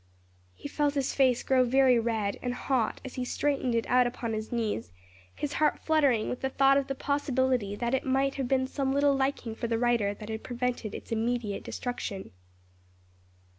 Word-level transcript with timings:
He 0.55 0.67
felt 0.67 0.95
his 0.95 1.13
face 1.13 1.43
grow 1.43 1.63
very 1.63 1.99
red 1.99 2.39
and 2.41 2.55
hot 2.55 2.99
as 3.05 3.13
he 3.13 3.23
straightened 3.23 3.75
it 3.75 3.85
out 3.85 4.07
upon 4.07 4.33
his 4.33 4.51
knees, 4.51 4.91
his 5.35 5.53
heart 5.53 5.77
fluttering 5.77 6.27
with 6.27 6.41
the 6.41 6.49
thought 6.49 6.75
of 6.79 6.87
the 6.87 6.95
possibility 6.95 7.75
that 7.75 7.93
it 7.93 8.03
might 8.03 8.33
have 8.33 8.47
been 8.47 8.65
some 8.65 8.93
little 8.93 9.15
liking 9.15 9.53
for 9.53 9.67
the 9.67 9.77
writer 9.77 10.15
that 10.15 10.29
had 10.29 10.41
prevented 10.43 10.95
its 10.95 11.11
immediate 11.11 11.63
destruction. 11.63 12.31